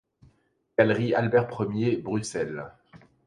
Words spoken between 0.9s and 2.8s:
Albert Ier, Bruxelles.